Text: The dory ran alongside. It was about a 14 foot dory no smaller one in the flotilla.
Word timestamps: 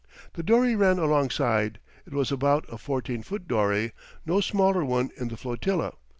The 0.33 0.41
dory 0.41 0.75
ran 0.75 0.97
alongside. 0.97 1.77
It 2.07 2.13
was 2.15 2.31
about 2.31 2.65
a 2.73 2.79
14 2.79 3.21
foot 3.21 3.47
dory 3.47 3.91
no 4.25 4.41
smaller 4.41 4.83
one 4.83 5.11
in 5.15 5.27
the 5.27 5.37
flotilla. 5.37 5.93